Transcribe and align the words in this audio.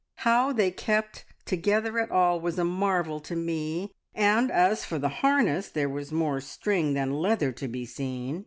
How 0.25 0.51
they 0.51 0.71
kept 0.71 1.25
together 1.45 1.99
at 1.99 2.09
all 2.09 2.39
was 2.41 2.57
a 2.57 2.63
marvel 2.65 3.19
to 3.19 3.35
me, 3.35 3.91
and 4.15 4.49
as 4.49 4.83
for 4.83 4.97
the 4.97 5.09
harness, 5.21 5.69
there 5.69 5.89
was 5.89 6.11
more 6.11 6.41
string 6.41 6.95
than 6.95 7.13
leather 7.13 7.51
to 7.51 7.67
be 7.67 7.85
seen. 7.85 8.39